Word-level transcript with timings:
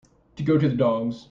To 0.37 0.41
go 0.41 0.57
to 0.57 0.67
the 0.67 0.75
dogs. 0.75 1.19